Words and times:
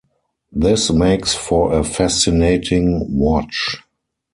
This 0.51 0.89
makes 0.89 1.35
for 1.35 1.73
a 1.77 1.83
fascinating 1.83 3.05
watch. 3.19 3.77